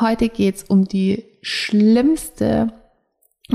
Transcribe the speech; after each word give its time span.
Heute 0.00 0.28
geht's 0.28 0.64
um 0.64 0.84
die 0.84 1.24
schlimmste 1.42 2.72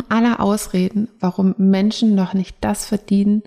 aller 0.10 0.40
Ausreden, 0.40 1.10
warum 1.20 1.56
Menschen 1.58 2.16
noch 2.16 2.34
nicht 2.34 2.58
das 2.62 2.86
verdienen, 2.86 3.44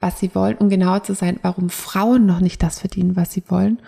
was 0.00 0.18
sie 0.18 0.34
wollen, 0.34 0.56
um 0.56 0.68
genauer 0.68 1.02
zu 1.02 1.14
sein, 1.14 1.38
warum 1.42 1.70
Frauen 1.70 2.26
noch 2.26 2.40
nicht 2.40 2.62
das 2.62 2.80
verdienen, 2.80 3.16
was 3.16 3.32
sie 3.32 3.44
wollen. 3.48 3.80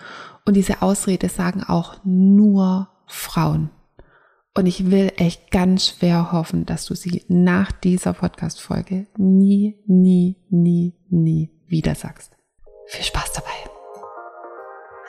Und 0.45 0.55
diese 0.55 0.81
Ausrede 0.81 1.29
sagen 1.29 1.63
auch 1.63 1.97
nur 2.03 2.89
Frauen. 3.07 3.69
Und 4.53 4.67
ich 4.67 4.89
will 4.89 5.11
echt 5.17 5.51
ganz 5.51 5.87
schwer 5.87 6.31
hoffen, 6.31 6.65
dass 6.65 6.85
du 6.85 6.95
sie 6.95 7.23
nach 7.27 7.71
dieser 7.71 8.13
Podcast-Folge 8.13 9.07
nie, 9.17 9.75
nie, 9.85 10.37
nie, 10.49 10.93
nie 11.09 11.51
wieder 11.67 11.95
sagst. 11.95 12.31
Viel 12.87 13.03
Spaß 13.03 13.33
dabei. 13.33 13.74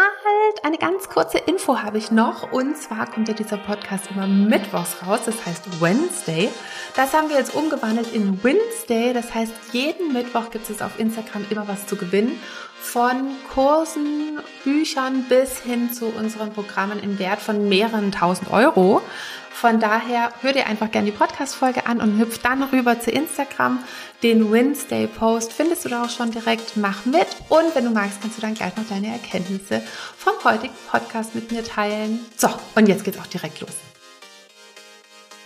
Halt, 0.00 0.64
eine 0.64 0.78
ganz 0.78 1.08
kurze 1.08 1.38
Info 1.38 1.82
habe 1.82 1.98
ich 1.98 2.12
noch. 2.12 2.52
Und 2.52 2.76
zwar 2.76 3.10
kommt 3.10 3.26
ja 3.26 3.34
dieser 3.34 3.56
Podcast 3.56 4.10
immer 4.12 4.28
mittwochs 4.28 5.04
raus, 5.04 5.20
das 5.26 5.44
heißt 5.44 5.80
Wednesday. 5.80 6.50
Das 6.94 7.12
haben 7.14 7.28
wir 7.28 7.36
jetzt 7.36 7.52
umgewandelt 7.52 8.12
in 8.12 8.44
Wednesday. 8.44 9.12
Das 9.12 9.34
heißt, 9.34 9.52
jeden 9.72 10.12
Mittwoch 10.12 10.50
gibt 10.50 10.70
es 10.70 10.82
auf 10.82 11.00
Instagram 11.00 11.46
immer 11.50 11.66
was 11.66 11.88
zu 11.88 11.96
gewinnen. 11.96 12.40
Von 12.80 13.36
Kursen, 13.52 14.38
Büchern 14.64 15.24
bis 15.28 15.58
hin 15.58 15.92
zu 15.92 16.06
unseren 16.06 16.52
Programmen 16.52 17.00
im 17.00 17.18
Wert 17.18 17.40
von 17.40 17.68
mehreren 17.68 18.12
tausend 18.12 18.50
Euro. 18.50 19.02
Von 19.50 19.80
daher 19.80 20.32
hör 20.40 20.52
dir 20.52 20.68
einfach 20.68 20.90
gerne 20.90 21.10
die 21.10 21.16
Podcast-Folge 21.16 21.86
an 21.86 22.00
und 22.00 22.18
hüpf 22.18 22.38
dann 22.38 22.62
rüber 22.62 23.00
zu 23.00 23.10
Instagram. 23.10 23.80
Den 24.22 24.52
Wednesday-Post 24.52 25.52
findest 25.52 25.84
du 25.84 25.88
da 25.88 26.04
auch 26.04 26.10
schon 26.10 26.30
direkt. 26.30 26.76
Mach 26.76 27.04
mit. 27.04 27.26
Und 27.48 27.74
wenn 27.74 27.84
du 27.84 27.90
magst, 27.90 28.22
kannst 28.22 28.38
du 28.38 28.42
dann 28.42 28.54
gleich 28.54 28.76
noch 28.76 28.86
deine 28.88 29.08
Erkenntnisse 29.08 29.82
vom 30.16 30.34
heutigen 30.44 30.74
Podcast 30.90 31.34
mit 31.34 31.50
mir 31.50 31.64
teilen. 31.64 32.24
So, 32.36 32.48
und 32.76 32.88
jetzt 32.88 33.04
geht's 33.04 33.18
auch 33.18 33.26
direkt 33.26 33.60
los. 33.60 33.72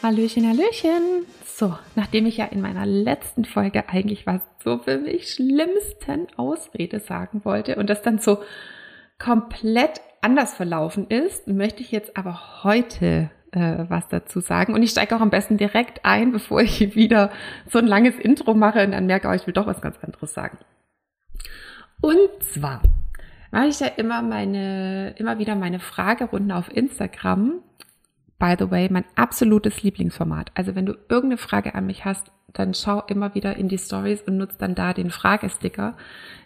Hallöchen, 0.02 0.46
Hallöchen. 0.46 1.26
So, 1.62 1.78
nachdem 1.94 2.26
ich 2.26 2.38
ja 2.38 2.46
in 2.46 2.60
meiner 2.60 2.84
letzten 2.84 3.44
Folge 3.44 3.88
eigentlich 3.88 4.26
was 4.26 4.40
so 4.64 4.78
für 4.78 4.98
mich 4.98 5.32
schlimmsten 5.32 6.26
Ausrede 6.36 6.98
sagen 6.98 7.44
wollte 7.44 7.76
und 7.76 7.88
das 7.88 8.02
dann 8.02 8.18
so 8.18 8.42
komplett 9.20 10.00
anders 10.22 10.54
verlaufen 10.54 11.06
ist, 11.06 11.46
möchte 11.46 11.84
ich 11.84 11.92
jetzt 11.92 12.16
aber 12.16 12.64
heute 12.64 13.30
äh, 13.52 13.84
was 13.86 14.08
dazu 14.08 14.40
sagen. 14.40 14.74
Und 14.74 14.82
ich 14.82 14.90
steige 14.90 15.14
auch 15.14 15.20
am 15.20 15.30
besten 15.30 15.56
direkt 15.56 16.04
ein, 16.04 16.32
bevor 16.32 16.62
ich 16.62 16.80
wieder 16.96 17.30
so 17.68 17.78
ein 17.78 17.86
langes 17.86 18.18
Intro 18.18 18.54
mache 18.54 18.84
und 18.84 18.90
dann 18.90 19.06
merke, 19.06 19.28
oh, 19.28 19.32
ich 19.32 19.46
will 19.46 19.54
doch 19.54 19.68
was 19.68 19.80
ganz 19.80 19.96
anderes 20.02 20.34
sagen. 20.34 20.58
Und 22.00 22.42
zwar 22.52 22.82
mache 23.52 23.68
ich 23.68 23.78
ja 23.78 23.86
immer 23.86 24.20
meine, 24.20 25.14
immer 25.16 25.38
wieder 25.38 25.54
meine 25.54 25.78
Fragerunden 25.78 26.50
auf 26.50 26.74
Instagram. 26.74 27.60
By 28.42 28.56
the 28.58 28.72
way, 28.72 28.88
mein 28.90 29.04
absolutes 29.14 29.84
Lieblingsformat. 29.84 30.50
Also 30.54 30.74
wenn 30.74 30.84
du 30.84 30.94
irgendeine 31.08 31.36
Frage 31.36 31.76
an 31.76 31.86
mich 31.86 32.04
hast, 32.04 32.32
dann 32.52 32.74
schau 32.74 33.00
immer 33.06 33.36
wieder 33.36 33.56
in 33.56 33.68
die 33.68 33.78
Stories 33.78 34.20
und 34.22 34.36
nutze 34.36 34.58
dann 34.58 34.74
da 34.74 34.92
den 34.92 35.12
Fragesticker. 35.12 35.96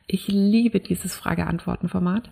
Ich 0.07 0.29
liebe 0.29 0.81
dieses 0.81 1.17
Frage-Antworten-Format. 1.17 2.31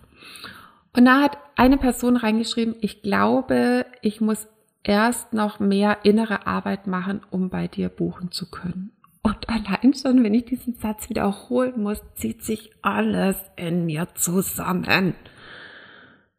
Und 0.95 1.05
da 1.05 1.19
hat 1.19 1.39
eine 1.55 1.79
Person 1.79 2.15
reingeschrieben, 2.15 2.75
ich 2.81 3.01
glaube, 3.01 3.87
ich 4.03 4.21
muss 4.21 4.47
erst 4.83 5.33
noch 5.33 5.59
mehr 5.59 5.97
innere 6.03 6.45
Arbeit 6.45 6.85
machen, 6.85 7.21
um 7.31 7.49
bei 7.49 7.67
dir 7.67 7.89
buchen 7.89 8.29
zu 8.29 8.51
können. 8.51 8.91
Und 9.23 9.49
allein 9.49 9.95
schon, 9.95 10.23
wenn 10.23 10.35
ich 10.35 10.45
diesen 10.45 10.75
Satz 10.75 11.09
wiederholen 11.09 11.81
muss, 11.81 12.03
zieht 12.13 12.43
sich 12.43 12.69
alles 12.83 13.37
in 13.55 13.87
mir 13.87 14.09
zusammen. 14.13 15.15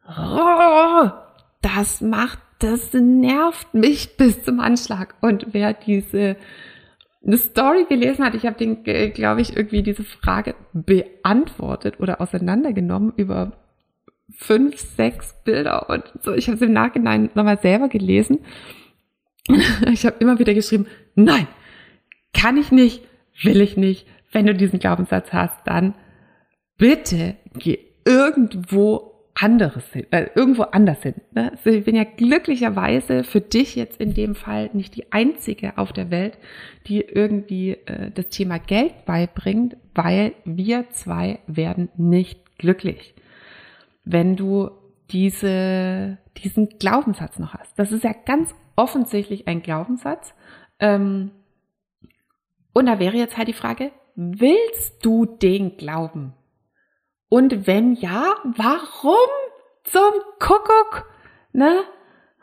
Oh, 0.07 1.09
das 1.61 1.99
macht, 1.99 2.39
das 2.59 2.93
nervt 2.93 3.73
mich 3.73 4.17
bis 4.17 4.43
zum 4.43 4.59
Anschlag. 4.59 5.15
Und 5.21 5.47
wer 5.53 5.73
diese 5.73 6.37
eine 7.25 7.37
Story 7.37 7.85
gelesen 7.89 8.23
hat, 8.23 8.35
ich 8.35 8.45
habe 8.45 8.57
den, 8.57 8.83
glaube 9.13 9.41
ich, 9.41 9.55
irgendwie 9.55 9.83
diese 9.83 10.03
Frage 10.03 10.55
beantwortet 10.73 11.99
oder 11.99 12.21
auseinandergenommen 12.21 13.13
über 13.15 13.53
fünf, 14.35 14.77
sechs 14.79 15.35
Bilder 15.43 15.89
und 15.89 16.03
so. 16.21 16.33
Ich 16.33 16.47
habe 16.47 16.55
es 16.55 16.61
im 16.61 16.73
Nachhinein 16.73 17.29
nochmal 17.33 17.59
selber 17.59 17.89
gelesen. 17.89 18.39
Ich 19.93 20.05
habe 20.05 20.17
immer 20.19 20.39
wieder 20.39 20.53
geschrieben, 20.53 20.87
nein, 21.15 21.47
kann 22.33 22.57
ich 22.57 22.69
nicht, 22.69 23.01
will 23.43 23.61
ich 23.61 23.77
nicht. 23.77 24.05
Wenn 24.33 24.45
du 24.45 24.53
diesen 24.53 24.79
Glaubenssatz 24.79 25.31
hast, 25.31 25.65
dann 25.65 25.93
bitte 26.77 27.37
geh 27.53 27.79
irgendwo 28.03 29.06
anderes 29.39 29.85
hin, 29.93 30.05
äh, 30.11 30.27
irgendwo 30.35 30.63
anders 30.63 31.01
hin. 31.03 31.15
Ne? 31.33 31.51
Also 31.51 31.69
ich 31.69 31.85
bin 31.85 31.95
ja 31.95 32.03
glücklicherweise 32.03 33.23
für 33.23 33.41
dich 33.41 33.75
jetzt 33.75 34.01
in 34.01 34.13
dem 34.13 34.35
Fall 34.35 34.69
nicht 34.73 34.95
die 34.95 35.11
einzige 35.11 35.77
auf 35.77 35.93
der 35.93 36.11
Welt, 36.11 36.37
die 36.87 37.01
irgendwie 37.01 37.71
äh, 37.85 38.11
das 38.11 38.27
Thema 38.27 38.57
Geld 38.57 39.05
beibringt, 39.05 39.77
weil 39.93 40.33
wir 40.45 40.89
zwei 40.89 41.39
werden 41.47 41.89
nicht 41.95 42.57
glücklich 42.57 43.13
wenn 44.09 44.35
du 44.35 44.71
diese, 45.11 46.17
diesen 46.37 46.69
Glaubenssatz 46.79 47.39
noch 47.39 47.53
hast. 47.53 47.77
Das 47.77 47.91
ist 47.91 48.03
ja 48.03 48.13
ganz 48.13 48.55
offensichtlich 48.75 49.47
ein 49.47 49.61
Glaubenssatz. 49.61 50.33
Ähm, 50.79 51.31
und 52.73 52.85
da 52.85 52.99
wäre 52.99 53.17
jetzt 53.17 53.37
halt 53.37 53.47
die 53.47 53.53
Frage, 53.53 53.91
willst 54.15 55.05
du 55.05 55.25
den 55.25 55.77
glauben? 55.77 56.33
Und 57.29 57.67
wenn 57.67 57.93
ja, 57.95 58.35
warum 58.43 59.29
zum 59.83 60.11
Kuckuck? 60.39 61.09
Ne? 61.51 61.83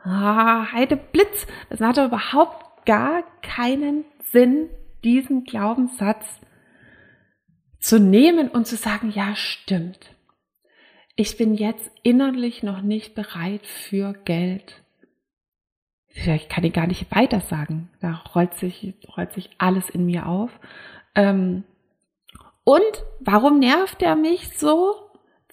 Ah, 0.02 0.72
Heide 0.72 0.96
Blitz, 0.96 1.46
das 1.70 1.80
hat 1.80 1.96
doch 1.96 2.06
überhaupt 2.06 2.86
gar 2.86 3.22
keinen 3.42 4.04
Sinn, 4.30 4.68
diesen 5.02 5.44
Glaubenssatz 5.44 6.26
zu 7.80 7.98
nehmen 7.98 8.48
und 8.48 8.66
zu 8.66 8.76
sagen, 8.76 9.10
ja, 9.10 9.34
stimmt 9.34 10.14
ich 11.16 11.36
bin 11.36 11.54
jetzt 11.54 11.90
innerlich 12.02 12.62
noch 12.62 12.82
nicht 12.82 13.14
bereit 13.14 13.66
für 13.66 14.12
Geld. 14.24 14.82
Ich 16.08 16.48
kann 16.48 16.64
ihn 16.64 16.72
gar 16.72 16.86
nicht 16.86 17.14
weiter 17.14 17.40
sagen. 17.40 17.90
Da 18.00 18.22
rollt 18.34 18.54
sich, 18.54 18.94
rollt 19.16 19.32
sich 19.32 19.50
alles 19.58 19.90
in 19.90 20.06
mir 20.06 20.26
auf. 20.26 20.50
Ähm, 21.14 21.64
und 22.64 23.04
warum 23.20 23.58
nervt 23.58 24.02
er 24.02 24.16
mich 24.16 24.58
so? 24.58 24.94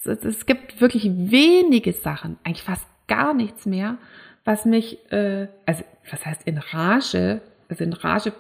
Es 0.04 0.46
gibt 0.46 0.82
wirklich 0.82 1.06
wenige 1.06 1.94
Sachen, 1.94 2.38
eigentlich 2.44 2.64
fast 2.64 2.88
gar 3.08 3.34
nichts 3.34 3.66
mehr, 3.66 3.98
was 4.46 4.66
mich, 4.66 5.12
äh, 5.12 5.48
also 5.66 5.84
was 6.10 6.26
heißt 6.26 6.44
in 6.46 6.58
Rage? 6.58 7.42
Also 7.70 7.84
in 7.84 7.94
Rage 7.94 8.34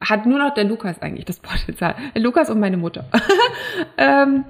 hat 0.00 0.26
nur 0.26 0.38
noch 0.38 0.54
der 0.54 0.64
Lukas 0.64 1.02
eigentlich 1.02 1.24
das 1.24 1.40
Potenzial. 1.40 1.96
Der 2.14 2.22
Lukas 2.22 2.50
und 2.50 2.60
meine 2.60 2.76
Mutter. 2.76 3.10
ähm, 3.96 4.44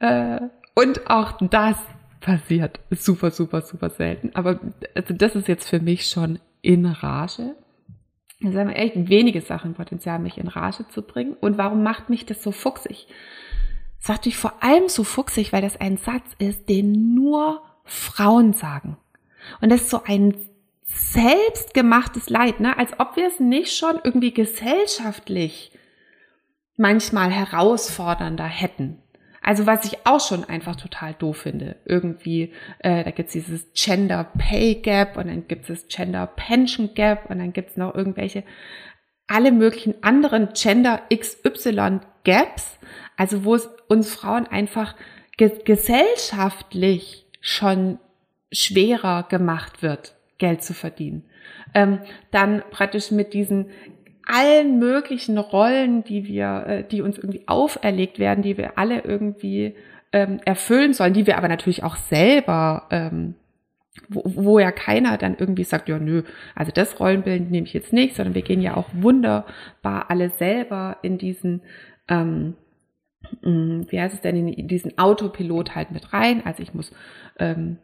äh, 0.00 0.40
und 0.74 1.08
auch 1.08 1.32
das 1.40 1.76
passiert 2.20 2.80
super, 2.90 3.30
super, 3.30 3.62
super 3.62 3.90
selten. 3.90 4.30
Aber 4.34 4.60
also 4.94 5.14
das 5.14 5.34
ist 5.34 5.48
jetzt 5.48 5.68
für 5.68 5.80
mich 5.80 6.08
schon 6.08 6.38
in 6.60 6.86
Rage. 6.86 7.54
Es 8.44 8.56
haben 8.56 8.70
echt 8.70 9.08
wenige 9.08 9.40
Sachen 9.40 9.74
Potenzial, 9.74 10.18
mich 10.18 10.38
in 10.38 10.48
Rage 10.48 10.88
zu 10.88 11.02
bringen. 11.02 11.34
Und 11.40 11.58
warum 11.58 11.82
macht 11.82 12.10
mich 12.10 12.26
das 12.26 12.42
so 12.42 12.52
fuchsig? 12.52 13.06
Es 14.00 14.08
macht 14.08 14.26
mich 14.26 14.36
vor 14.36 14.62
allem 14.62 14.88
so 14.88 15.04
fuchsig, 15.04 15.52
weil 15.52 15.62
das 15.62 15.80
ein 15.80 15.96
Satz 15.96 16.34
ist, 16.38 16.68
den 16.68 17.14
nur 17.14 17.62
Frauen 17.84 18.52
sagen. 18.52 18.96
Und 19.60 19.70
das 19.70 19.82
ist 19.82 19.90
so 19.90 20.02
ein 20.04 20.34
selbstgemachtes 20.84 22.28
Leid, 22.28 22.60
ne? 22.60 22.76
als 22.78 22.98
ob 22.98 23.16
wir 23.16 23.26
es 23.26 23.40
nicht 23.40 23.76
schon 23.76 23.98
irgendwie 24.02 24.34
gesellschaftlich 24.34 25.72
manchmal 26.76 27.30
herausfordernder 27.30 28.44
hätten. 28.44 29.01
Also 29.42 29.66
was 29.66 29.84
ich 29.84 30.06
auch 30.06 30.20
schon 30.20 30.44
einfach 30.44 30.76
total 30.76 31.14
doof 31.14 31.38
finde. 31.38 31.76
Irgendwie, 31.84 32.52
äh, 32.78 33.02
da 33.04 33.10
gibt's 33.10 33.32
dieses 33.32 33.66
Gender 33.74 34.24
Pay 34.38 34.76
Gap 34.76 35.16
und 35.16 35.26
dann 35.26 35.48
gibt's 35.48 35.68
das 35.68 35.88
Gender 35.88 36.26
Pension 36.26 36.94
Gap 36.94 37.28
und 37.28 37.40
dann 37.40 37.52
gibt's 37.52 37.76
noch 37.76 37.94
irgendwelche 37.94 38.44
alle 39.26 39.50
möglichen 39.50 40.02
anderen 40.02 40.50
Gender 40.52 41.02
XY 41.12 42.00
Gaps. 42.24 42.78
Also 43.16 43.44
wo 43.44 43.54
es 43.54 43.68
uns 43.88 44.14
Frauen 44.14 44.46
einfach 44.46 44.94
ge 45.36 45.50
gesellschaftlich 45.64 47.26
schon 47.40 47.98
schwerer 48.52 49.24
gemacht 49.24 49.82
wird, 49.82 50.14
Geld 50.38 50.62
zu 50.62 50.74
verdienen. 50.74 51.24
Ähm, 51.74 52.00
dann 52.30 52.62
praktisch 52.70 53.10
mit 53.10 53.32
diesen 53.32 53.70
allen 54.26 54.78
möglichen 54.78 55.38
Rollen, 55.38 56.04
die 56.04 56.26
wir, 56.26 56.64
äh, 56.66 56.84
die 56.84 57.02
uns 57.02 57.18
irgendwie 57.18 57.46
auferlegt 57.46 58.18
werden, 58.18 58.42
die 58.42 58.56
wir 58.56 58.78
alle 58.78 59.00
irgendwie 59.00 59.74
ähm, 60.12 60.40
erfüllen 60.44 60.92
sollen, 60.92 61.14
die 61.14 61.26
wir 61.26 61.38
aber 61.38 61.48
natürlich 61.48 61.82
auch 61.82 61.96
selber, 61.96 62.86
ähm, 62.90 63.34
wo, 64.08 64.22
wo 64.24 64.58
ja 64.58 64.72
keiner 64.72 65.18
dann 65.18 65.36
irgendwie 65.38 65.64
sagt, 65.64 65.88
ja 65.88 65.98
nö, 65.98 66.22
also 66.54 66.72
das 66.72 66.98
Rollenbild 67.00 67.50
nehme 67.50 67.66
ich 67.66 67.72
jetzt 67.72 67.92
nicht, 67.92 68.16
sondern 68.16 68.34
wir 68.34 68.42
gehen 68.42 68.60
ja 68.60 68.76
auch 68.76 68.88
wunderbar 68.92 70.10
alle 70.10 70.30
selber 70.30 70.98
in 71.02 71.18
diesen 71.18 71.62
ähm, 72.08 72.54
mm, 73.42 73.82
wie 73.88 74.00
heißt 74.00 74.14
es 74.14 74.20
denn, 74.20 74.48
in 74.48 74.68
diesen 74.68 74.98
Autopilot 74.98 75.74
halt 75.74 75.90
mit 75.90 76.12
rein. 76.12 76.42
Also 76.44 76.62
ich 76.62 76.74
muss 76.74 76.92
ähm, 77.38 77.78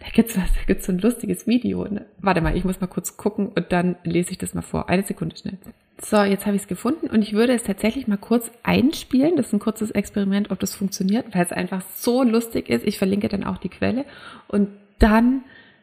da 0.00 0.06
da 0.22 0.42
gibt's 0.66 0.86
so 0.86 0.92
ein 0.92 0.98
lustiges 0.98 1.46
Video. 1.46 1.84
Ne? 1.84 2.06
Warte 2.18 2.40
mal, 2.40 2.56
ich 2.56 2.64
muss 2.64 2.80
mal 2.80 2.86
kurz 2.86 3.16
gucken 3.16 3.48
und 3.48 3.72
dann 3.72 3.96
lese 4.04 4.32
ich 4.32 4.38
das 4.38 4.54
mal 4.54 4.62
vor. 4.62 4.88
Eine 4.88 5.02
Sekunde 5.02 5.36
schnell. 5.36 5.58
So, 6.00 6.22
jetzt 6.22 6.46
habe 6.46 6.56
ich 6.56 6.62
es 6.62 6.68
gefunden 6.68 7.06
und 7.08 7.22
ich 7.22 7.32
würde 7.32 7.52
es 7.52 7.62
tatsächlich 7.62 8.08
mal 8.08 8.16
kurz 8.16 8.50
einspielen. 8.62 9.36
Das 9.36 9.46
ist 9.46 9.52
ein 9.52 9.60
kurzes 9.60 9.90
Experiment, 9.90 10.50
ob 10.50 10.58
das 10.58 10.74
funktioniert, 10.74 11.34
weil 11.34 11.44
es 11.44 11.52
einfach 11.52 11.82
so 11.94 12.22
lustig 12.22 12.68
ist. 12.68 12.84
Ich 12.86 12.98
verlinke 12.98 13.28
dann 13.28 13.44
auch 13.44 13.58
die 13.58 13.68
Quelle 13.68 14.04
und 14.48 14.68
dann, 14.98 15.42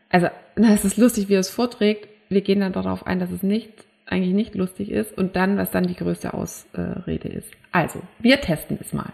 also, 0.10 0.28
na, 0.56 0.74
es 0.74 0.84
ist 0.84 0.98
lustig, 0.98 1.30
wie 1.30 1.36
er 1.36 1.40
es 1.40 1.50
vorträgt. 1.50 2.08
Wir 2.30 2.42
gehen 2.42 2.60
dann 2.60 2.74
darauf 2.74 3.08
ein, 3.08 3.20
dass 3.20 3.32
es 3.32 3.44
nicht, 3.44 3.72
eigentlich 4.06 4.34
nicht 4.34 4.56
lustig 4.56 4.92
ist 4.92 5.18
und 5.18 5.36
dann, 5.36 5.58
was 5.58 5.72
dann 5.72 5.88
die 5.88 5.96
größte 5.96 6.34
Ausrede 6.34 7.30
ist. 7.30 7.50
Also, 7.72 8.02
wir 8.20 8.42
testen 8.42 8.78
es 8.82 8.94
mal 8.94 9.14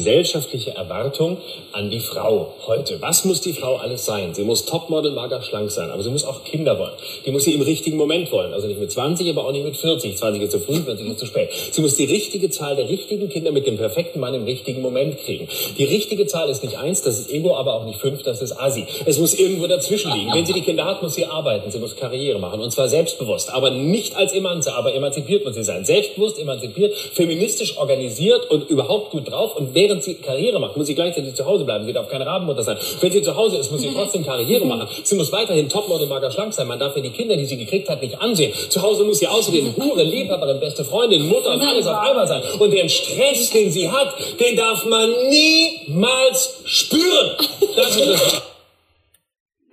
gesellschaftliche 0.00 0.74
Erwartung 0.76 1.36
an 1.72 1.90
die 1.90 2.00
Frau 2.00 2.54
heute. 2.66 3.02
Was 3.02 3.26
muss 3.26 3.42
die 3.42 3.52
Frau 3.52 3.76
alles 3.76 4.06
sein? 4.06 4.32
Sie 4.32 4.44
muss 4.44 4.64
Topmodel, 4.64 5.12
mager, 5.12 5.42
schlank 5.42 5.70
sein, 5.70 5.90
aber 5.90 6.02
sie 6.02 6.08
muss 6.08 6.24
auch 6.24 6.42
Kinder 6.42 6.78
wollen. 6.78 6.94
Die 7.26 7.30
muss 7.30 7.44
sie 7.44 7.52
im 7.52 7.60
richtigen 7.60 7.98
Moment 7.98 8.32
wollen. 8.32 8.54
Also 8.54 8.66
nicht 8.66 8.80
mit 8.80 8.90
20, 8.90 9.28
aber 9.28 9.44
auch 9.44 9.52
nicht 9.52 9.64
mit 9.64 9.76
40. 9.76 10.16
20 10.16 10.42
ist 10.42 10.52
zu 10.52 10.58
früh, 10.58 10.80
40 10.80 11.06
ist 11.06 11.18
zu 11.18 11.26
spät. 11.26 11.50
Sie 11.52 11.82
muss 11.82 11.96
die 11.96 12.06
richtige 12.06 12.48
Zahl 12.48 12.76
der 12.76 12.88
richtigen 12.88 13.28
Kinder 13.28 13.52
mit 13.52 13.66
dem 13.66 13.76
perfekten 13.76 14.20
Mann 14.20 14.32
im 14.32 14.44
richtigen 14.44 14.80
Moment 14.80 15.18
kriegen. 15.18 15.48
Die 15.76 15.84
richtige 15.84 16.26
Zahl 16.26 16.48
ist 16.48 16.64
nicht 16.64 16.78
eins, 16.78 17.02
das 17.02 17.18
ist 17.18 17.30
Ego, 17.30 17.54
aber 17.54 17.74
auch 17.74 17.84
nicht 17.84 18.00
fünf, 18.00 18.22
das 18.22 18.40
ist 18.40 18.58
Asi. 18.58 18.86
Es 19.04 19.18
muss 19.18 19.34
irgendwo 19.34 19.66
dazwischen 19.66 20.12
liegen. 20.12 20.32
Wenn 20.32 20.46
sie 20.46 20.54
die 20.54 20.62
Kinder 20.62 20.86
hat, 20.86 21.02
muss 21.02 21.14
sie 21.14 21.26
arbeiten, 21.26 21.70
sie 21.70 21.78
muss 21.78 21.94
Karriere 21.94 22.38
machen 22.38 22.60
und 22.60 22.70
zwar 22.70 22.88
selbstbewusst, 22.88 23.52
aber 23.52 23.68
nicht 23.68 24.16
als 24.16 24.32
Emanze, 24.32 24.72
aber 24.72 24.94
emanzipiert 24.94 25.44
muss 25.44 25.56
sie 25.56 25.62
sein. 25.62 25.84
Selbstbewusst, 25.84 26.38
emanzipiert, 26.38 26.94
feministisch 26.94 27.76
organisiert 27.76 28.50
und 28.50 28.70
überhaupt 28.70 29.10
gut 29.10 29.30
drauf 29.30 29.56
und 29.56 29.74
wäre 29.74 29.89
während 29.90 30.04
sie 30.04 30.14
Karriere 30.14 30.60
macht, 30.60 30.76
muss 30.76 30.86
sie 30.86 30.94
gleichzeitig 30.94 31.34
zu 31.34 31.44
Hause 31.44 31.64
bleiben. 31.64 31.84
Sie 31.84 31.92
darf 31.92 32.08
keine 32.08 32.24
Rabenmutter 32.24 32.62
sein. 32.62 32.78
Wenn 33.00 33.10
sie 33.10 33.22
zu 33.22 33.34
Hause 33.34 33.56
ist, 33.56 33.72
muss 33.72 33.80
sie 33.80 33.92
trotzdem 33.92 34.24
Karriere 34.24 34.64
machen. 34.64 34.86
Sie 35.02 35.16
muss 35.16 35.32
weiterhin 35.32 35.68
Topmodel, 35.68 36.06
mager, 36.06 36.30
schlank 36.30 36.54
sein. 36.54 36.68
Man 36.68 36.78
darf 36.78 36.94
ja 36.96 37.02
die 37.02 37.10
Kinder, 37.10 37.36
die 37.36 37.44
sie 37.44 37.56
gekriegt 37.56 37.88
hat, 37.88 38.00
nicht 38.00 38.20
ansehen. 38.20 38.52
Zu 38.68 38.80
Hause 38.82 39.04
muss 39.04 39.18
sie 39.18 39.26
außerdem 39.26 39.74
Hure, 39.82 40.04
Liebhaberin, 40.04 40.60
beste 40.60 40.84
Freundin, 40.84 41.26
Mutter 41.26 41.54
und 41.54 41.62
alles 41.62 41.86
auf 41.86 41.98
einmal 41.98 42.26
sein. 42.26 42.42
Und 42.58 42.70
den 42.70 42.88
Stress, 42.88 43.50
den 43.50 43.70
sie 43.70 43.90
hat, 43.90 44.14
den 44.38 44.56
darf 44.56 44.86
man 44.86 45.10
niemals 45.28 46.62
spüren. 46.64 47.30
Das 47.74 47.96
ist 47.96 48.08
es. 48.08 48.42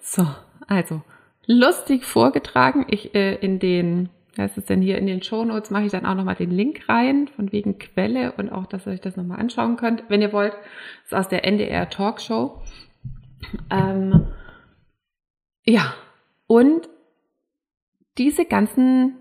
So, 0.01 0.25
also 0.67 1.01
lustig 1.45 2.05
vorgetragen. 2.05 2.87
Ich 2.89 3.13
äh, 3.13 3.35
in 3.35 3.59
den 3.59 4.09
heißt 4.37 4.57
es 4.57 4.65
denn 4.65 4.81
hier 4.81 4.97
in 4.97 5.07
den 5.07 5.23
Show 5.23 5.43
Notes 5.45 5.71
mache 5.71 5.85
ich 5.85 5.91
dann 5.91 6.05
auch 6.05 6.15
nochmal 6.15 6.35
den 6.35 6.51
Link 6.51 6.87
rein, 6.89 7.27
von 7.27 7.51
wegen 7.51 7.79
Quelle 7.79 8.33
und 8.33 8.51
auch, 8.51 8.65
dass 8.65 8.85
ihr 8.85 8.93
euch 8.93 9.01
das 9.01 9.17
nochmal 9.17 9.39
anschauen 9.39 9.77
könnt, 9.77 10.03
wenn 10.09 10.21
ihr 10.21 10.33
wollt. 10.33 10.53
Das 10.53 11.05
ist 11.05 11.13
aus 11.13 11.27
der 11.29 11.45
NDR 11.45 11.89
Talkshow. 11.89 12.61
Ähm, 13.69 14.27
ja, 15.63 15.93
und 16.47 16.89
diese 18.17 18.45
ganzen 18.45 19.17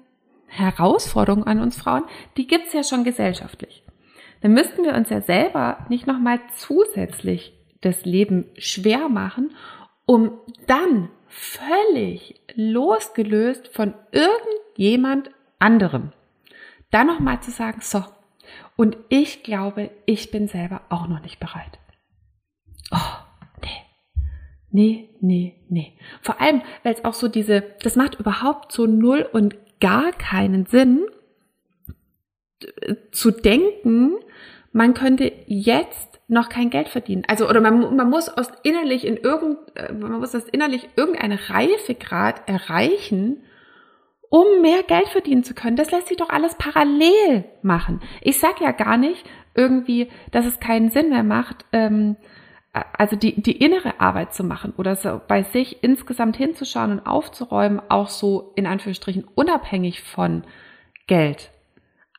Herausforderungen 0.46 1.44
an 1.44 1.60
uns 1.60 1.76
Frauen, 1.76 2.04
die 2.36 2.46
gibt's 2.46 2.72
ja 2.72 2.82
schon 2.82 3.04
gesellschaftlich. 3.04 3.82
Dann 4.40 4.52
müssten 4.52 4.84
wir 4.84 4.94
uns 4.94 5.10
ja 5.10 5.20
selber 5.20 5.86
nicht 5.88 6.06
nochmal 6.06 6.40
zusätzlich 6.54 7.52
das 7.80 8.04
Leben 8.04 8.46
schwer 8.56 9.08
machen, 9.08 9.54
um 10.06 10.38
dann 10.66 11.10
völlig 11.28 12.40
losgelöst 12.54 13.68
von 13.68 13.94
irgendeinem 14.12 14.66
jemand 14.76 15.30
anderem. 15.58 16.12
Dann 16.90 17.06
nochmal 17.06 17.40
zu 17.40 17.50
sagen, 17.50 17.80
so, 17.80 18.04
und 18.76 18.96
ich 19.08 19.42
glaube, 19.42 19.90
ich 20.04 20.30
bin 20.30 20.48
selber 20.48 20.82
auch 20.90 21.08
noch 21.08 21.20
nicht 21.20 21.40
bereit. 21.40 21.78
Oh, 22.90 22.96
nee. 23.62 24.24
Nee, 24.70 25.10
nee, 25.20 25.56
nee. 25.68 25.98
Vor 26.22 26.40
allem, 26.40 26.62
weil 26.82 26.94
es 26.94 27.04
auch 27.04 27.14
so 27.14 27.28
diese, 27.28 27.62
das 27.82 27.96
macht 27.96 28.16
überhaupt 28.16 28.72
so 28.72 28.86
null 28.86 29.28
und 29.32 29.56
gar 29.80 30.12
keinen 30.12 30.66
Sinn, 30.66 31.06
zu 33.10 33.30
denken, 33.30 34.14
man 34.76 34.92
könnte 34.92 35.32
jetzt 35.46 36.20
noch 36.28 36.50
kein 36.50 36.68
Geld 36.68 36.88
verdienen. 36.88 37.22
Also, 37.28 37.48
oder 37.48 37.62
man, 37.62 37.96
man 37.96 38.10
muss 38.10 38.28
aus 38.28 38.48
innerlich 38.62 39.06
in 39.06 39.16
irgend, 39.16 39.56
man 39.98 40.20
muss 40.20 40.34
aus 40.34 40.44
innerlich 40.44 40.90
irgendeine 40.96 41.38
Reifegrad 41.48 42.46
erreichen, 42.46 43.42
um 44.28 44.60
mehr 44.60 44.82
Geld 44.82 45.08
verdienen 45.08 45.44
zu 45.44 45.54
können. 45.54 45.76
Das 45.76 45.92
lässt 45.92 46.08
sich 46.08 46.18
doch 46.18 46.28
alles 46.28 46.56
parallel 46.56 47.46
machen. 47.62 48.02
Ich 48.20 48.38
sag 48.38 48.60
ja 48.60 48.72
gar 48.72 48.98
nicht 48.98 49.24
irgendwie, 49.54 50.10
dass 50.30 50.44
es 50.44 50.60
keinen 50.60 50.90
Sinn 50.90 51.08
mehr 51.08 51.22
macht, 51.22 51.64
ähm, 51.72 52.16
also 52.72 53.16
die, 53.16 53.40
die 53.40 53.56
innere 53.56 53.98
Arbeit 53.98 54.34
zu 54.34 54.44
machen 54.44 54.74
oder 54.76 54.94
so 54.96 55.22
bei 55.26 55.42
sich 55.42 55.82
insgesamt 55.82 56.36
hinzuschauen 56.36 56.92
und 56.92 57.06
aufzuräumen, 57.06 57.80
auch 57.88 58.10
so 58.10 58.52
in 58.56 58.66
Anführungsstrichen 58.66 59.24
unabhängig 59.34 60.02
von 60.02 60.42
Geld. 61.06 61.50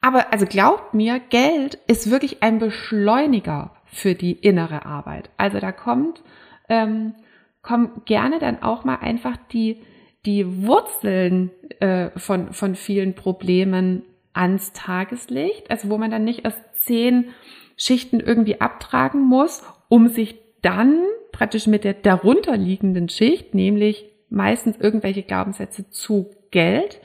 Aber 0.01 0.31
also 0.31 0.45
glaubt 0.45 0.93
mir, 0.93 1.19
Geld 1.19 1.75
ist 1.87 2.11
wirklich 2.11 2.43
ein 2.43 2.59
Beschleuniger 2.59 3.71
für 3.85 4.15
die 4.15 4.33
innere 4.33 4.85
Arbeit. 4.85 5.29
Also 5.37 5.59
da 5.59 5.71
kommt, 5.71 6.21
ähm, 6.69 7.15
kommen 7.61 8.01
gerne 8.05 8.39
dann 8.39 8.61
auch 8.61 8.83
mal 8.83 8.97
einfach 8.97 9.37
die, 9.51 9.81
die 10.25 10.63
Wurzeln 10.65 11.51
äh, 11.79 12.09
von, 12.17 12.53
von 12.53 12.75
vielen 12.75 13.15
Problemen 13.15 14.03
ans 14.33 14.71
Tageslicht, 14.73 15.71
also 15.71 15.89
wo 15.89 15.97
man 15.97 16.11
dann 16.11 16.23
nicht 16.23 16.45
erst 16.45 16.61
zehn 16.83 17.33
Schichten 17.75 18.19
irgendwie 18.19 18.61
abtragen 18.61 19.21
muss, 19.21 19.63
um 19.89 20.09
sich 20.09 20.39
dann 20.61 21.05
praktisch 21.31 21.67
mit 21.67 21.83
der 21.83 21.93
darunterliegenden 21.93 23.09
Schicht, 23.09 23.53
nämlich 23.53 24.05
meistens 24.29 24.77
irgendwelche 24.77 25.23
Glaubenssätze 25.23 25.89
zu 25.89 26.31
Geld, 26.51 26.99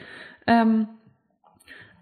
ähm, 0.47 0.89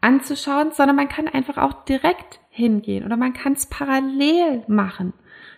anzuschauen, 0.00 0.73
sondern 0.73 0.97
man 0.97 1.08
kann 1.08 1.29
einfach 1.29 1.58
auch 1.58 1.85
direkt 1.85 2.41
hingehen 2.49 3.05
oder 3.05 3.17
man 3.17 3.32
kann 3.32 3.55
es 3.55 3.67
parallel 3.67 4.64
machen. 4.67 5.12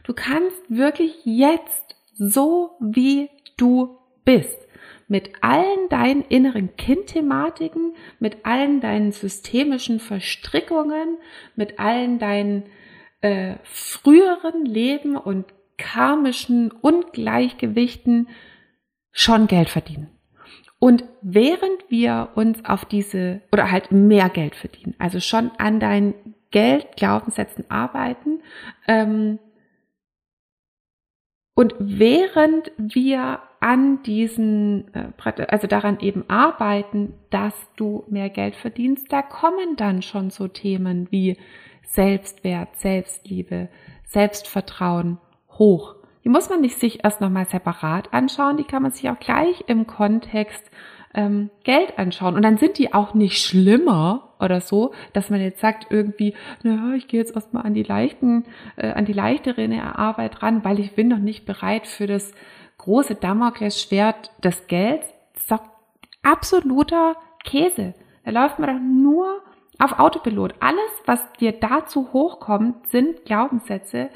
Du 0.04 0.12
kannst 0.14 0.62
wirklich 0.68 1.14
jetzt 1.25 1.96
so 2.14 2.76
wie 2.80 3.30
du 3.56 3.99
bist 4.25 4.62
mit 5.08 5.32
allen 5.42 5.90
deinen 5.90 6.22
inneren 6.22 6.75
Kindthematiken, 6.76 7.94
mit 8.18 8.46
allen 8.46 8.80
deinen 8.80 9.12
systemischen 9.12 10.00
Verstrickungen, 10.00 11.18
mit 11.54 11.78
allen 11.78 12.18
deinen 12.18 12.64
äh, 13.20 13.56
früheren 13.64 14.64
Leben 14.64 15.16
und 15.16 15.52
karmischen 15.76 16.70
Ungleichgewichten 16.70 18.28
schon 19.11 19.49
Geld 19.49 19.68
verdienen. 19.68 20.12
Und 20.82 21.04
während 21.20 21.90
wir 21.90 22.30
uns 22.34 22.64
auf 22.64 22.84
diese 22.84 23.40
oder 23.52 23.70
halt 23.70 23.92
mehr 23.92 24.28
Geld 24.28 24.56
verdienen, 24.56 24.96
also 24.98 25.20
schon 25.20 25.52
an 25.56 25.78
deinen 25.78 26.12
Geldglaubenssätzen 26.50 27.70
arbeiten, 27.70 28.42
ähm, 28.88 29.38
und 31.54 31.76
während 31.78 32.72
wir 32.78 33.38
an 33.60 34.02
diesen, 34.02 34.92
äh, 34.92 35.12
also 35.46 35.68
daran 35.68 36.00
eben 36.00 36.28
arbeiten, 36.28 37.14
dass 37.30 37.54
du 37.76 38.02
mehr 38.08 38.28
Geld 38.28 38.56
verdienst, 38.56 39.12
da 39.12 39.22
kommen 39.22 39.76
dann 39.76 40.02
schon 40.02 40.30
so 40.30 40.48
Themen 40.48 41.06
wie 41.12 41.36
Selbstwert, 41.84 42.74
Selbstliebe, 42.74 43.68
Selbstvertrauen 44.08 45.18
hoch. 45.48 46.01
Die 46.25 46.29
muss 46.29 46.49
man 46.49 46.61
nicht 46.61 46.79
sich 46.79 47.05
erst 47.05 47.21
nochmal 47.21 47.47
separat 47.47 48.12
anschauen, 48.12 48.57
die 48.57 48.64
kann 48.64 48.83
man 48.83 48.93
sich 48.93 49.11
auch 49.11 49.19
gleich 49.19 49.64
im 49.67 49.87
Kontext 49.87 50.71
ähm, 51.14 51.50
Geld 51.64 51.99
anschauen. 51.99 52.37
Und 52.37 52.43
dann 52.43 52.59
sind 52.59 52.79
die 52.79 52.95
auch 52.95 53.14
nicht 53.14 53.45
schlimmer 53.45 54.35
oder 54.38 54.61
so, 54.61 54.93
dass 55.12 55.31
man 55.31 55.41
jetzt 55.41 55.61
sagt 55.61 55.88
irgendwie, 55.91 56.35
na, 56.62 56.95
ich 56.95 57.09
gehe 57.09 57.21
jetzt 57.21 57.35
erstmal 57.35 57.64
an 57.64 57.75
die 57.75 57.83
leichten, 57.83 58.45
äh, 58.76 58.93
an 58.93 59.05
die 59.05 59.12
leichtere 59.12 59.69
Arbeit 59.97 60.43
ran, 60.43 60.64
weil 60.64 60.81
ich 60.81 60.95
bin 60.95 61.09
noch 61.09 61.19
nicht 61.19 61.45
bereit 61.45 61.87
für 61.87 62.07
das 62.07 62.33
große 62.79 63.14
Damoklesschwert 63.14 64.33
des 64.43 64.67
Gelds. 64.67 65.07
Das 65.35 65.43
ist 65.43 65.50
doch 65.50 65.62
absoluter 66.23 67.17
Käse. 67.45 67.95
Da 68.25 68.31
läuft 68.31 68.59
man 68.59 68.71
doch 68.71 68.83
nur 68.83 69.43
auf 69.79 69.99
Autopilot. 69.99 70.55
Alles, 70.61 70.91
was 71.07 71.33
dir 71.35 71.52
dazu 71.52 72.12
hochkommt, 72.12 72.88
sind 72.88 73.25
Glaubenssätze, 73.25 74.11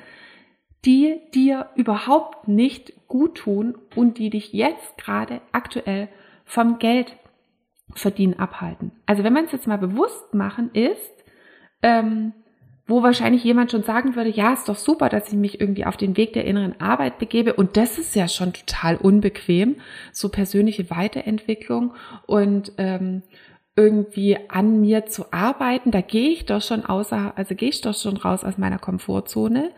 die 0.86 1.20
dir 1.34 1.68
überhaupt 1.74 2.48
nicht 2.48 2.92
gut 3.08 3.38
tun 3.38 3.76
und 3.94 4.18
die 4.18 4.30
dich 4.30 4.52
jetzt 4.52 4.96
gerade 4.96 5.40
aktuell 5.52 6.08
vom 6.44 6.78
Geld 6.78 7.16
verdienen 7.94 8.38
abhalten. 8.38 8.92
Also 9.04 9.24
wenn 9.24 9.32
man 9.32 9.44
es 9.44 9.52
jetzt 9.52 9.66
mal 9.66 9.78
bewusst 9.78 10.32
machen 10.32 10.70
ist, 10.72 11.12
ähm, 11.82 12.32
wo 12.86 13.02
wahrscheinlich 13.02 13.42
jemand 13.42 13.72
schon 13.72 13.82
sagen 13.82 14.14
würde, 14.14 14.30
ja, 14.30 14.52
ist 14.52 14.68
doch 14.68 14.76
super, 14.76 15.08
dass 15.08 15.28
ich 15.28 15.34
mich 15.34 15.60
irgendwie 15.60 15.84
auf 15.84 15.96
den 15.96 16.16
Weg 16.16 16.34
der 16.34 16.44
inneren 16.44 16.80
Arbeit 16.80 17.18
begebe. 17.18 17.54
Und 17.54 17.76
das 17.76 17.98
ist 17.98 18.14
ja 18.14 18.28
schon 18.28 18.52
total 18.52 18.96
unbequem, 18.96 19.76
so 20.12 20.28
persönliche 20.28 20.88
Weiterentwicklung 20.88 21.94
und 22.26 22.72
ähm, 22.78 23.22
irgendwie 23.74 24.38
an 24.48 24.80
mir 24.80 25.06
zu 25.06 25.32
arbeiten. 25.32 25.90
Da 25.90 26.00
gehe 26.00 26.30
ich 26.30 26.46
doch 26.46 26.62
schon 26.62 26.84
außer, 26.84 27.32
also 27.34 27.56
gehe 27.56 27.70
ich 27.70 27.80
doch 27.80 27.94
schon 27.94 28.16
raus 28.16 28.44
aus 28.44 28.56
meiner 28.56 28.78
Komfortzone. 28.78 29.72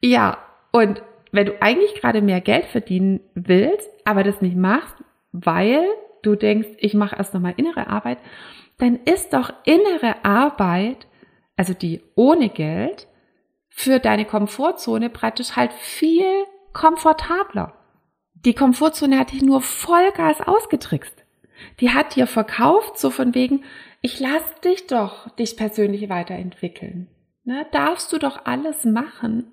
Ja, 0.00 0.38
und 0.72 1.02
wenn 1.32 1.46
du 1.46 1.62
eigentlich 1.62 1.94
gerade 1.94 2.22
mehr 2.22 2.40
Geld 2.40 2.66
verdienen 2.66 3.20
willst, 3.34 3.88
aber 4.04 4.24
das 4.24 4.40
nicht 4.40 4.56
machst, 4.56 4.96
weil 5.32 5.84
du 6.22 6.34
denkst, 6.34 6.68
ich 6.78 6.94
mache 6.94 7.16
erst 7.16 7.34
nochmal 7.34 7.54
innere 7.56 7.86
Arbeit, 7.86 8.18
dann 8.78 8.96
ist 9.04 9.32
doch 9.32 9.52
innere 9.64 10.24
Arbeit 10.24 11.06
also 11.60 11.74
die 11.74 12.00
ohne 12.14 12.48
Geld, 12.48 13.06
für 13.68 13.98
deine 13.98 14.24
Komfortzone 14.24 15.10
praktisch 15.10 15.56
halt 15.56 15.74
viel 15.74 16.24
komfortabler. 16.72 17.74
Die 18.32 18.54
Komfortzone 18.54 19.18
hat 19.18 19.32
dich 19.32 19.42
nur 19.42 19.60
Vollgas 19.60 20.40
ausgetrickst. 20.40 21.22
Die 21.80 21.90
hat 21.90 22.16
dir 22.16 22.26
verkauft, 22.26 22.98
so 22.98 23.10
von 23.10 23.34
wegen, 23.34 23.62
ich 24.00 24.18
lass 24.20 24.42
dich 24.64 24.86
doch 24.86 25.28
dich 25.36 25.58
persönlich 25.58 26.08
weiterentwickeln. 26.08 27.08
Ne, 27.44 27.66
darfst 27.72 28.10
du 28.14 28.16
doch 28.16 28.46
alles 28.46 28.86
machen. 28.86 29.52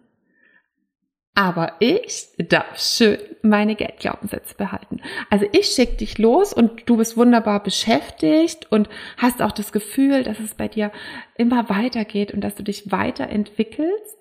Aber 1.37 1.73
ich 1.77 2.29
darf 2.39 2.79
schön 2.79 3.19
meine 3.43 3.75
Geldglaubenssätze 3.75 4.55
behalten. 4.55 5.01
Also 5.29 5.45
ich 5.51 5.67
schicke 5.67 5.97
dich 5.97 6.17
los 6.17 6.51
und 6.51 6.89
du 6.89 6.97
bist 6.97 7.15
wunderbar 7.15 7.61
beschäftigt 7.61 8.65
und 8.71 8.89
hast 9.17 9.43
auch 9.43 9.51
das 9.51 9.71
Gefühl, 9.71 10.23
dass 10.23 10.39
es 10.39 10.55
bei 10.55 10.67
dir 10.67 10.91
immer 11.35 11.69
weitergeht 11.69 12.33
und 12.33 12.41
dass 12.41 12.55
du 12.55 12.63
dich 12.63 12.91
weiterentwickelst. 12.91 14.17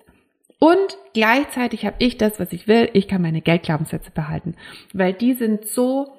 Und 0.59 0.99
gleichzeitig 1.15 1.87
habe 1.87 1.97
ich 2.01 2.19
das, 2.19 2.39
was 2.39 2.53
ich 2.53 2.69
will. 2.69 2.91
Ich 2.93 3.09
kann 3.09 3.23
meine 3.23 3.41
Geldglaubenssätze 3.41 4.11
behalten, 4.11 4.55
weil 4.93 5.15
die 5.15 5.33
sind 5.33 5.67
so 5.67 6.13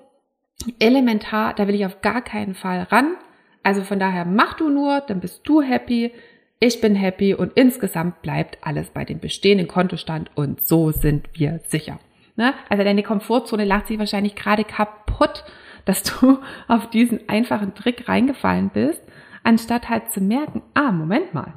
elementar. 0.80 1.54
Da 1.54 1.68
will 1.68 1.76
ich 1.76 1.86
auf 1.86 2.02
gar 2.02 2.24
keinen 2.24 2.56
Fall 2.56 2.88
ran. 2.90 3.18
Also 3.62 3.84
von 3.84 4.00
daher 4.00 4.26
mach 4.26 4.56
du 4.56 4.68
nur, 4.70 5.02
dann 5.02 5.20
bist 5.20 5.42
du 5.44 5.62
happy 5.62 6.12
ich 6.60 6.82
bin 6.82 6.96
happy 6.96 7.36
und 7.36 7.54
insgesamt 7.56 8.22
bleibt 8.22 8.58
alles 8.62 8.90
bei 8.90 9.06
dem 9.06 9.20
bestehenden 9.20 9.68
Kontostand 9.68 10.32
und 10.36 10.66
so 10.66 10.92
sind 10.92 11.30
wir 11.34 11.60
sicher. 11.68 12.00
Ne? 12.36 12.54
Also 12.70 12.84
deine 12.84 13.04
Komfortzone 13.04 13.66
lacht 13.66 13.88
sich 13.88 14.00
wahrscheinlich 14.00 14.36
gerade 14.36 14.64
kaputt, 14.64 15.44
dass 15.86 16.04
du 16.04 16.40
auf 16.68 16.90
diesen 16.90 17.28
einfachen 17.30 17.76
Trick 17.76 18.08
reingefallen 18.08 18.70
bist, 18.70 19.02
anstatt 19.44 19.90
halt 19.90 20.12
zu 20.12 20.22
merken, 20.22 20.62
ah, 20.74 20.92
Moment 20.92 21.34
mal, 21.34 21.54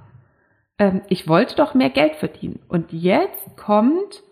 ähm, 0.79 1.03
ich 1.09 1.29
wollte 1.29 1.57
doch 1.57 1.75
mehr 1.75 1.91
Geld 1.91 2.17
verdienen 2.17 2.61
und 2.69 2.93
jetzt 2.93 3.57
kommt, 3.57 4.23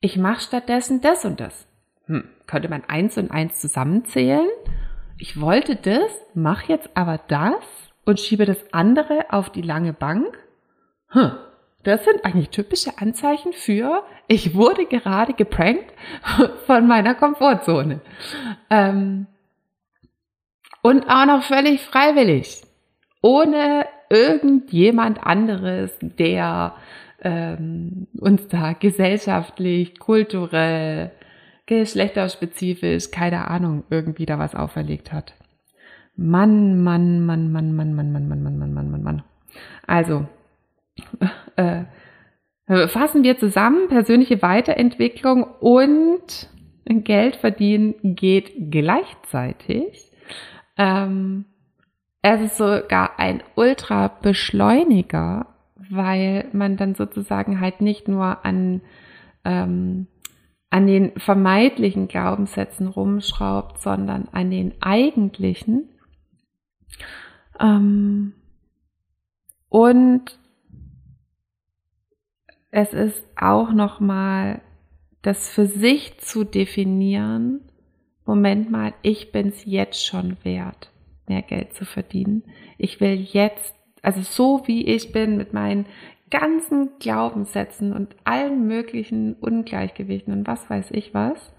ich 0.00 0.16
mache 0.16 0.40
stattdessen 0.40 1.00
das 1.00 1.24
und 1.24 1.38
das. 1.38 1.66
Hm, 2.06 2.24
könnte 2.46 2.68
man 2.68 2.84
eins 2.84 3.16
und 3.18 3.30
eins 3.30 3.60
zusammenzählen? 3.60 4.48
Ich 5.18 5.40
wollte 5.40 5.76
das, 5.76 6.10
mach 6.34 6.62
jetzt 6.64 6.90
aber 6.96 7.20
das 7.28 7.91
und 8.04 8.20
schiebe 8.20 8.44
das 8.44 8.58
andere 8.72 9.26
auf 9.30 9.50
die 9.50 9.62
lange 9.62 9.92
Bank? 9.92 10.38
Hm, 11.08 11.32
das 11.84 12.04
sind 12.04 12.24
eigentlich 12.24 12.50
typische 12.50 12.98
Anzeichen 12.98 13.52
für, 13.52 14.04
ich 14.28 14.54
wurde 14.54 14.86
gerade 14.86 15.34
geprankt 15.34 15.92
von 16.66 16.86
meiner 16.86 17.14
Komfortzone. 17.14 18.00
Ähm, 18.70 19.26
und 20.82 21.08
auch 21.08 21.26
noch 21.26 21.42
völlig 21.42 21.80
freiwillig, 21.80 22.62
ohne 23.20 23.86
irgendjemand 24.10 25.24
anderes, 25.24 25.96
der 26.00 26.74
ähm, 27.22 28.08
uns 28.18 28.48
da 28.48 28.72
gesellschaftlich, 28.72 29.98
kulturell, 29.98 31.12
geschlechterspezifisch, 31.66 33.10
keine 33.10 33.48
Ahnung, 33.48 33.84
irgendwie 33.90 34.26
da 34.26 34.38
was 34.38 34.54
auferlegt 34.54 35.12
hat. 35.12 35.34
Mann, 36.16 36.82
Mann, 36.82 37.24
Mann, 37.24 37.52
Mann, 37.52 37.74
Mann, 37.74 37.94
Mann, 37.94 38.12
Mann, 38.12 38.28
Mann, 38.28 38.42
Mann, 38.42 38.58
Mann, 38.58 38.74
Mann, 38.74 38.90
Mann, 38.90 39.02
Mann. 39.02 39.22
Also, 39.86 40.26
äh, 41.56 41.84
fassen 42.88 43.22
wir 43.22 43.38
zusammen, 43.38 43.88
persönliche 43.88 44.42
Weiterentwicklung 44.42 45.44
und 45.60 46.48
Geld 46.84 47.36
verdienen 47.36 47.94
geht 48.02 48.52
gleichzeitig. 48.70 50.10
Ähm, 50.76 51.44
es 52.22 52.40
ist 52.40 52.56
sogar 52.56 53.18
ein 53.18 53.42
Ultra-Beschleuniger, 53.56 55.46
weil 55.90 56.46
man 56.52 56.76
dann 56.76 56.94
sozusagen 56.94 57.60
halt 57.60 57.80
nicht 57.80 58.08
nur 58.08 58.44
an, 58.44 58.80
ähm, 59.44 60.06
an 60.70 60.86
den 60.86 61.12
vermeintlichen 61.18 62.08
Glaubenssätzen 62.08 62.86
rumschraubt, 62.86 63.80
sondern 63.80 64.28
an 64.32 64.50
den 64.50 64.74
eigentlichen 64.80 65.88
ähm, 67.60 68.34
und 69.68 70.38
es 72.70 72.92
ist 72.92 73.24
auch 73.36 73.72
nochmal 73.72 74.60
das 75.22 75.48
für 75.50 75.66
sich 75.66 76.18
zu 76.18 76.44
definieren, 76.44 77.60
Moment 78.24 78.70
mal, 78.70 78.94
ich 79.02 79.32
bin 79.32 79.48
es 79.48 79.64
jetzt 79.64 80.04
schon 80.04 80.36
wert, 80.42 80.90
mehr 81.26 81.42
Geld 81.42 81.74
zu 81.74 81.84
verdienen. 81.84 82.44
Ich 82.78 83.00
will 83.00 83.14
jetzt, 83.14 83.74
also 84.00 84.22
so 84.22 84.66
wie 84.66 84.84
ich 84.86 85.12
bin, 85.12 85.36
mit 85.36 85.52
meinen 85.52 85.86
ganzen 86.30 86.90
Glaubenssätzen 86.98 87.92
und 87.92 88.16
allen 88.24 88.66
möglichen 88.66 89.34
Ungleichgewichten 89.34 90.32
und 90.32 90.46
was 90.46 90.68
weiß 90.70 90.90
ich 90.92 91.12
was, 91.14 91.52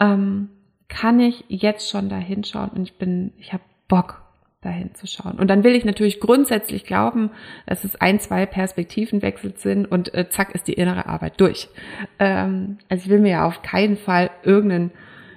ähm, 0.00 0.50
kann 0.88 1.20
ich 1.20 1.44
jetzt 1.48 1.88
schon 1.88 2.08
da 2.08 2.16
hinschauen 2.16 2.70
und 2.70 2.82
ich 2.82 2.98
bin, 2.98 3.32
ich 3.38 3.52
habe 3.52 3.62
Bock 3.88 4.23
dahin 4.64 4.94
zu 4.94 5.06
schauen. 5.06 5.38
Und 5.38 5.48
dann 5.48 5.64
will 5.64 5.74
ich 5.74 5.84
natürlich 5.84 6.20
grundsätzlich 6.20 6.84
glauben, 6.84 7.30
dass 7.66 7.84
es 7.84 7.96
ein, 7.96 8.20
zwei 8.20 8.46
Perspektivenwechsel 8.46 9.54
sind 9.56 9.86
und 9.86 10.14
äh, 10.14 10.28
zack 10.28 10.54
ist 10.54 10.68
die 10.68 10.74
innere 10.74 11.06
Arbeit 11.06 11.40
durch. 11.40 11.68
Ähm, 12.18 12.78
also 12.88 13.04
ich 13.04 13.10
will 13.10 13.20
mir 13.20 13.32
ja 13.32 13.46
auf 13.46 13.62
keinen 13.62 13.96
Fall 13.96 14.30
irgendeinen 14.42 14.90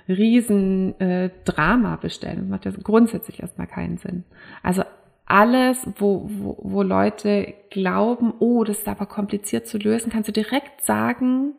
riesen 0.08 1.00
äh, 1.00 1.30
Drama 1.46 1.98
bestellen. 1.98 2.38
Das 2.40 2.48
macht 2.48 2.66
ja 2.66 2.72
grundsätzlich 2.82 3.42
erstmal 3.42 3.68
keinen 3.68 3.98
Sinn. 3.98 4.24
Also 4.64 4.84
alles, 5.26 5.86
wo, 5.98 6.30
wo, 6.30 6.58
wo 6.62 6.82
Leute 6.82 7.54
glauben, 7.70 8.34
oh, 8.40 8.64
das 8.64 8.80
ist 8.80 8.88
aber 8.88 9.06
kompliziert 9.06 9.68
zu 9.68 9.78
lösen, 9.78 10.12
kannst 10.12 10.30
du 10.30 10.34
direkt 10.34 10.82
sagen, 10.86 11.54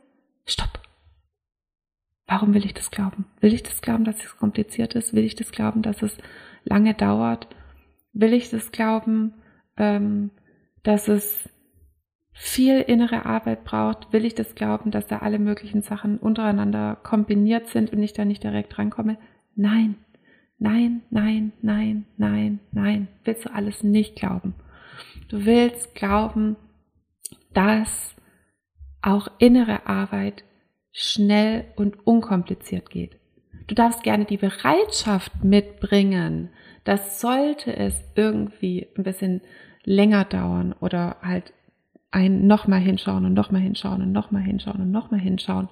stopp. 0.47 0.81
Warum 2.27 2.53
will 2.55 2.65
ich 2.65 2.75
das 2.75 2.91
glauben? 2.91 3.27
Will 3.41 3.55
ich 3.55 3.63
das 3.63 3.81
glauben, 3.81 4.05
dass 4.05 4.23
es 4.23 4.37
kompliziert 4.37 4.95
ist? 4.95 5.15
Will 5.15 5.25
ich 5.25 5.35
das 5.35 5.51
glauben, 5.51 5.83
dass 5.83 6.03
es 6.03 6.17
lange 6.65 6.95
dauert? 6.95 7.49
Will 8.19 8.33
ich 8.33 8.51
das 8.51 8.73
glauben, 8.73 9.35
ähm, 9.77 10.31
dass 10.83 11.09
es 11.09 11.49
viel 12.33 12.81
innere 12.81 13.25
Arbeit 13.25 13.65
braucht? 13.65 14.13
Will 14.13 14.25
ich 14.25 14.35
das 14.35 14.55
glauben, 14.55 14.91
dass 14.91 15.07
da 15.07 15.19
alle 15.19 15.39
möglichen 15.39 15.83
Sachen 15.83 16.19
untereinander 16.19 16.97
kombiniert 17.03 17.69
sind 17.69 17.93
und 17.93 18.03
ich 18.03 18.13
da 18.13 18.25
nicht 18.25 18.43
direkt 18.43 18.77
rankomme? 18.79 19.19
Nein, 19.55 19.97
nein, 20.59 21.03
nein, 21.11 21.53
nein, 21.63 22.07
nein, 22.17 22.61
nein. 22.73 23.09
Willst 23.25 23.47
du 23.47 23.55
alles 23.55 23.83
nicht 23.83 24.17
glauben? 24.17 24.55
Du 25.29 25.45
willst 25.45 25.95
glauben, 25.95 26.57
dass 27.55 28.17
auch 29.01 29.29
innere 29.39 29.87
Arbeit 29.87 30.45
schnell 30.93 31.67
und 31.77 32.07
unkompliziert 32.07 32.91
geht. 32.91 33.18
Du 33.69 33.75
darfst 33.75 34.03
gerne 34.03 34.25
die 34.25 34.39
Bereitschaft 34.39 35.45
mitbringen, 35.45 36.49
das 36.85 37.21
sollte 37.21 37.77
es 37.77 38.03
irgendwie 38.15 38.89
ein 38.97 39.05
bisschen 39.05 39.43
länger 39.85 40.25
dauern 40.25 40.75
oder 40.81 41.19
halt 41.23 41.53
ein 42.11 42.47
nochmal 42.47 42.81
hinschauen 42.81 43.27
und 43.27 43.35
nochmal 43.35 43.61
hinschauen 43.61 44.01
und 44.01 44.13
nochmal 44.13 44.41
hinschauen 44.41 44.81
und 44.81 44.91
nochmal 44.91 45.21
hinschauen 45.21 45.69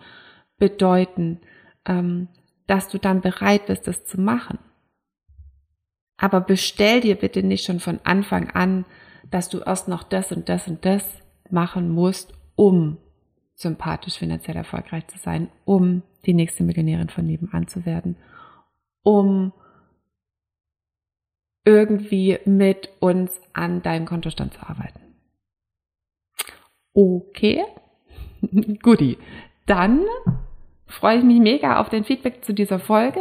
bedeuten, 0.58 1.40
ähm, 1.86 2.28
dass 2.66 2.88
du 2.88 2.98
dann 2.98 3.22
bereit 3.22 3.66
bist, 3.66 3.86
das 3.86 4.04
zu 4.04 4.20
machen. 4.20 4.58
Aber 6.18 6.40
bestell 6.40 7.00
dir 7.00 7.14
bitte 7.14 7.42
nicht 7.42 7.64
schon 7.64 7.80
von 7.80 8.00
Anfang 8.04 8.50
an, 8.50 8.84
dass 9.30 9.48
du 9.48 9.60
erst 9.60 9.88
noch 9.88 10.02
das 10.02 10.32
und 10.32 10.50
das 10.50 10.68
und 10.68 10.84
das 10.84 11.04
machen 11.50 11.90
musst, 11.90 12.34
um 12.56 12.98
sympathisch 13.56 14.18
finanziell 14.18 14.56
erfolgreich 14.56 15.08
zu 15.08 15.18
sein, 15.18 15.48
um 15.64 16.02
die 16.26 16.34
nächste 16.34 16.62
Millionärin 16.62 17.08
von 17.08 17.26
nebenan 17.26 17.66
zu 17.66 17.86
werden, 17.86 18.16
um 19.02 19.52
irgendwie 21.64 22.38
mit 22.44 22.90
uns 23.00 23.40
an 23.54 23.82
deinem 23.82 24.04
Kontostand 24.04 24.54
zu 24.54 24.60
arbeiten. 24.60 25.00
Okay, 26.92 27.64
guti. 28.82 29.18
Dann 29.64 30.04
freue 30.86 31.18
ich 31.18 31.24
mich 31.24 31.40
mega 31.40 31.80
auf 31.80 31.88
dein 31.88 32.04
Feedback 32.04 32.44
zu 32.44 32.52
dieser 32.52 32.78
Folge 32.78 33.20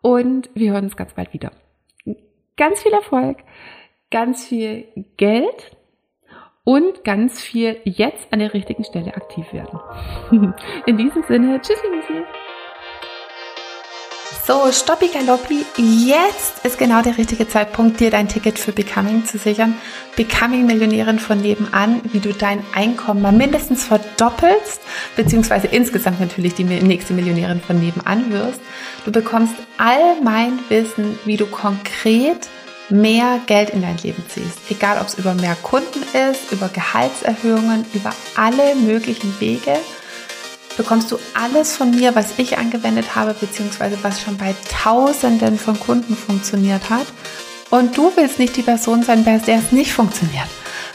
und 0.00 0.50
wir 0.54 0.72
hören 0.72 0.84
uns 0.84 0.96
ganz 0.96 1.14
bald 1.14 1.32
wieder. 1.32 1.52
Ganz 2.56 2.82
viel 2.82 2.92
Erfolg, 2.92 3.38
ganz 4.10 4.46
viel 4.46 4.88
Geld 5.16 5.76
und 6.70 7.02
ganz 7.02 7.40
viel 7.40 7.80
jetzt 7.82 8.28
an 8.30 8.38
der 8.38 8.54
richtigen 8.54 8.84
Stelle 8.84 9.16
aktiv 9.16 9.44
werden. 9.52 9.80
In 10.86 10.96
diesem 10.96 11.24
Sinne, 11.26 11.60
tschüssi, 11.60 11.88
Müsli. 11.92 12.24
So, 14.46 14.70
Stoppi 14.70 15.08
Galoppi, 15.08 15.64
jetzt 15.76 16.64
ist 16.64 16.78
genau 16.78 17.02
der 17.02 17.18
richtige 17.18 17.48
Zeitpunkt, 17.48 17.98
dir 17.98 18.12
dein 18.12 18.28
Ticket 18.28 18.56
für 18.56 18.70
Becoming 18.70 19.24
zu 19.24 19.36
sichern. 19.36 19.74
Becoming 20.14 20.64
Millionärin 20.64 21.18
von 21.18 21.40
nebenan, 21.40 22.02
wie 22.12 22.20
du 22.20 22.32
dein 22.32 22.62
Einkommen 22.72 23.20
mal 23.20 23.32
mindestens 23.32 23.82
verdoppelst, 23.84 24.80
beziehungsweise 25.16 25.66
insgesamt 25.66 26.20
natürlich 26.20 26.54
die 26.54 26.62
nächste 26.62 27.14
Millionärin 27.14 27.60
von 27.60 27.80
nebenan 27.80 28.30
wirst. 28.30 28.60
Du 29.04 29.10
bekommst 29.10 29.56
all 29.76 30.20
mein 30.22 30.60
Wissen, 30.68 31.18
wie 31.24 31.36
du 31.36 31.46
konkret 31.46 32.48
mehr 32.90 33.40
Geld 33.46 33.70
in 33.70 33.82
dein 33.82 33.98
Leben 33.98 34.24
ziehst. 34.28 34.58
Egal, 34.68 34.98
ob 35.00 35.08
es 35.08 35.14
über 35.14 35.34
mehr 35.34 35.56
Kunden 35.62 36.02
ist, 36.30 36.50
über 36.50 36.68
Gehaltserhöhungen, 36.68 37.84
über 37.94 38.12
alle 38.36 38.74
möglichen 38.74 39.38
Wege 39.40 39.76
bekommst 40.76 41.10
du 41.12 41.18
alles 41.34 41.76
von 41.76 41.90
mir, 41.90 42.14
was 42.14 42.38
ich 42.38 42.56
angewendet 42.56 43.14
habe, 43.14 43.34
beziehungsweise 43.34 43.98
was 44.02 44.20
schon 44.20 44.38
bei 44.38 44.54
Tausenden 44.82 45.58
von 45.58 45.78
Kunden 45.78 46.16
funktioniert 46.16 46.88
hat. 46.88 47.06
Und 47.70 47.96
du 47.96 48.12
willst 48.16 48.38
nicht 48.38 48.56
die 48.56 48.62
Person 48.62 49.02
sein, 49.02 49.24
bei 49.24 49.36
der 49.38 49.58
es 49.58 49.72
nicht 49.72 49.92
funktioniert. 49.92 50.48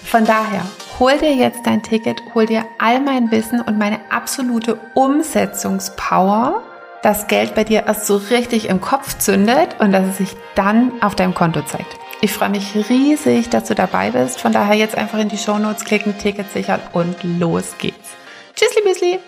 Von 0.04 0.26
daher, 0.26 0.66
hol 1.00 1.18
dir 1.18 1.34
jetzt 1.34 1.66
dein 1.66 1.84
Ticket, 1.84 2.22
hol 2.34 2.46
dir 2.46 2.66
all 2.80 3.00
mein 3.00 3.32
Wissen 3.32 3.62
und 3.62 3.78
meine 3.78 4.00
absolute 4.10 4.80
Umsetzungspower, 4.94 6.64
dass 7.06 7.28
Geld 7.28 7.54
bei 7.54 7.64
dir 7.64 7.84
erst 7.86 8.08
so 8.08 8.18
richtig 8.18 8.68
im 8.68 8.82
Kopf 8.82 9.20
zündet 9.20 9.76
und 9.78 9.92
dass 9.92 10.08
es 10.08 10.18
sich 10.18 10.36
dann 10.56 10.92
auf 11.04 11.14
deinem 11.14 11.36
Konto 11.36 11.62
zeigt. 11.62 12.00
Ich 12.22 12.34
freue 12.34 12.50
mich 12.50 12.74
riesig, 12.90 13.48
dass 13.50 13.66
du 13.66 13.76
dabei 13.76 14.10
bist. 14.10 14.42
Von 14.42 14.52
daher 14.52 14.76
jetzt 14.76 14.98
einfach 14.98 15.20
in 15.20 15.30
die 15.30 15.38
Show 15.38 15.60
Notes 15.60 15.86
klicken, 15.86 16.18
Ticket 16.18 16.52
sichern 16.52 16.82
und 16.94 17.16
los 17.24 17.76
geht's. 17.78 18.10
Tschüssli, 18.56 18.82
Müsli! 18.84 19.20